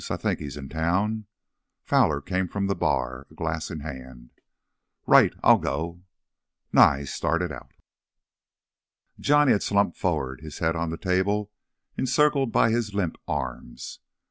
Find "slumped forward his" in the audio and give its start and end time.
9.61-10.57